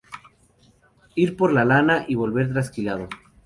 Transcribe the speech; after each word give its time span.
Ir 1.13 1.37
por 1.37 1.53
lana 1.53 2.05
y 2.07 2.15
volver 2.15 2.51
trasquilado 2.51 3.07